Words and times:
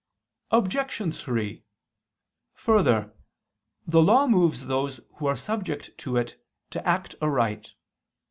Obj. 0.49 1.15
3: 1.15 1.63
Further, 2.55 3.13
the 3.85 4.01
law 4.01 4.25
moves 4.25 4.65
those 4.65 4.99
who 5.17 5.27
are 5.27 5.35
subject 5.35 5.95
to 5.99 6.17
it 6.17 6.43
to 6.71 6.83
act 6.87 7.13
aright. 7.21 7.75